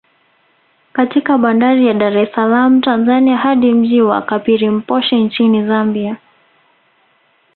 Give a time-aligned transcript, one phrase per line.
[0.93, 6.17] Katika bandari ya Dar es salaam Tanzania hadi mji wa Kapirimposhi Nchini Zambia